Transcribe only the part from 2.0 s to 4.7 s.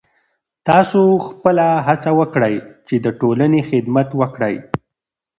وکړئ چې د ټولنې خدمت وکړئ.